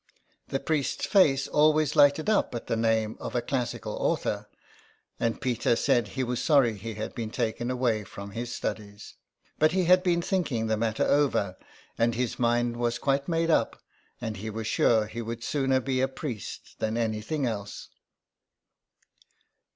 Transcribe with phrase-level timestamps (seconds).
[0.47, 4.49] The priest's face always lighted up at the name of a classical author,
[5.19, 9.13] and Peter said he was sorry he had been taken away from his studies.
[9.59, 11.55] But he had been thinking the matter over,
[11.99, 13.79] and his mind was quite made up,
[14.19, 17.89] and he was sure he would sooner be a priest than anything else.